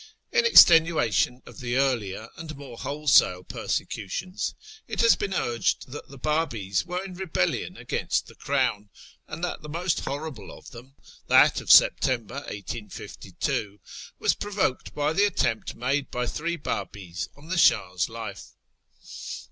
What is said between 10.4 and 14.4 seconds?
of them, that of September 1852, was